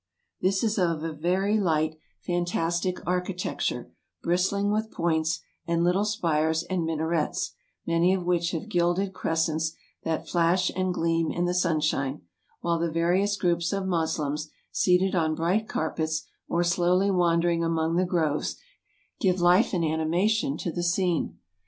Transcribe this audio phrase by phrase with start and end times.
[0.41, 3.91] This is of a very light, fantastic architecture,
[4.23, 7.53] bristling with points, and little spires and minarets,
[7.85, 12.21] many of which have gilded cres cents that flash and gleam in the sunshine;
[12.61, 17.95] while the various groups of Moslems, seated on bright carpets, or slowly wan dering among
[17.95, 18.55] the groves,
[19.19, 21.37] give life and animation to the scene.